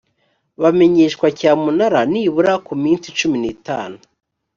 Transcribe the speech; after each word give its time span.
bamenyeshwa 0.61 1.25
cyamunara 1.39 1.99
nibura 2.11 2.53
mu 2.67 2.75
minsi 2.83 3.07
cumi 3.17 3.37
n’itanu 3.39 3.97